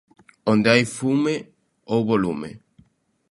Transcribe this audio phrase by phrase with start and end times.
[0.51, 1.35] Onde hai fume,
[1.91, 2.51] houbo lume.